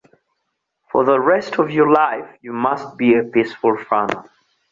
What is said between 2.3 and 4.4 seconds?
you must be a peaceful farmer.